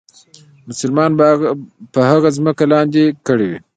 [0.69, 1.11] مسلمانان
[1.93, 3.51] به هغه ځمکې لاندې کړي.